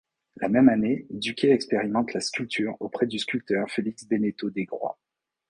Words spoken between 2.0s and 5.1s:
la sculpture auprès du sculpteur Félix Benneteau-Desgrois.